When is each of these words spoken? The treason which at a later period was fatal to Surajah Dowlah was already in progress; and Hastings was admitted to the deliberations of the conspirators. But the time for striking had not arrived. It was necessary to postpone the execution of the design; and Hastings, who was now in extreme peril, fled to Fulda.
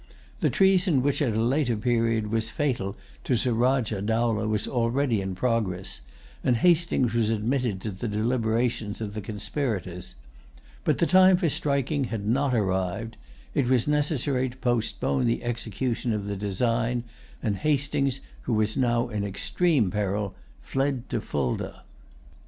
The 0.39 0.49
treason 0.49 1.03
which 1.03 1.21
at 1.21 1.35
a 1.35 1.39
later 1.43 1.75
period 1.77 2.31
was 2.31 2.49
fatal 2.49 2.97
to 3.23 3.35
Surajah 3.35 4.01
Dowlah 4.01 4.47
was 4.47 4.67
already 4.67 5.21
in 5.21 5.35
progress; 5.35 6.01
and 6.43 6.57
Hastings 6.57 7.13
was 7.13 7.29
admitted 7.29 7.81
to 7.81 7.91
the 7.91 8.07
deliberations 8.07 8.99
of 8.99 9.13
the 9.13 9.21
conspirators. 9.21 10.15
But 10.85 10.97
the 10.97 11.05
time 11.05 11.37
for 11.37 11.49
striking 11.49 12.05
had 12.05 12.25
not 12.25 12.55
arrived. 12.55 13.15
It 13.53 13.69
was 13.69 13.87
necessary 13.87 14.49
to 14.49 14.57
postpone 14.57 15.27
the 15.27 15.43
execution 15.43 16.13
of 16.13 16.25
the 16.25 16.35
design; 16.35 17.03
and 17.43 17.57
Hastings, 17.57 18.21
who 18.45 18.53
was 18.53 18.75
now 18.75 19.07
in 19.07 19.23
extreme 19.23 19.91
peril, 19.91 20.33
fled 20.63 21.09
to 21.11 21.21
Fulda. 21.21 21.83